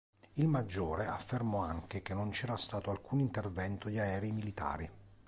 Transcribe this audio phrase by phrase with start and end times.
[0.33, 4.89] Il maggiore affermò anche che non c’era stato alcun intervento di aerei militari.